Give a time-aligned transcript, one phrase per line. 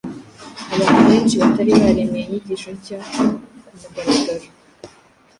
[0.75, 3.21] Abantu benshi batari baremeye inyigisho nshya ku
[3.79, 4.47] mugaragaro